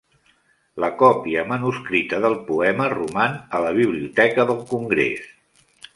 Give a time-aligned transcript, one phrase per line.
[0.83, 5.29] La còpia manuscrita del poema roman a la Biblioteca del Congrés.